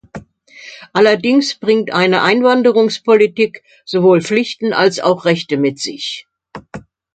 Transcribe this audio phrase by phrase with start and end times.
[0.93, 6.25] Allerdings bringt eine Einwanderungspolitik sowohl Pflichten als auch Rechte mit sich.